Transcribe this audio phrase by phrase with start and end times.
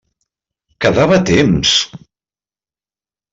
[0.85, 1.75] Quedava temps!